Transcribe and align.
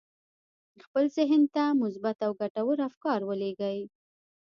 خپل 0.85 1.03
ذهن 1.17 1.41
ته 1.53 1.63
مثبت 1.81 2.17
او 2.25 2.31
ګټور 2.41 2.77
افکار 2.89 3.19
ولېږئ 3.25 3.79